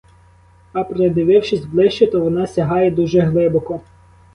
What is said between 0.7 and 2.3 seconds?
А придивившись ближче, то